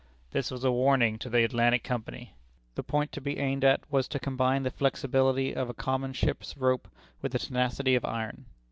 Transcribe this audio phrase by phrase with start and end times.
[0.31, 2.33] This was a warning to the Atlantic Company.
[2.73, 6.57] The point to be aimed at was to combine the flexibility of a common ship's
[6.57, 6.87] rope
[7.21, 8.45] with the tenacity of iron.